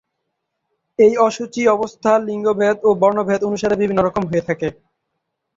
[0.99, 4.67] এই অশুচি অবস্থা লিঙ্গভেদ ও বর্ণভেদ অনুসারে বিভিন্ন রকম হয়ে থাকে।